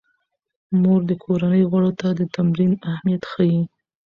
مور 0.81 1.01
د 1.09 1.11
کورنۍ 1.23 1.63
غړو 1.71 1.91
ته 1.99 2.07
د 2.19 2.21
تمرین 2.35 2.71
اهمیت 2.89 3.23
ښيي. 3.31 3.61